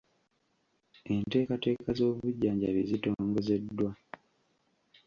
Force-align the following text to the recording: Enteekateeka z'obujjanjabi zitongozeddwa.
Enteekateeka 1.13 1.89
z'obujjanjabi 1.97 2.81
zitongozeddwa. 2.89 3.89